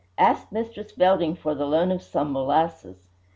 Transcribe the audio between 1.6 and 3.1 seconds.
loan of some molasses.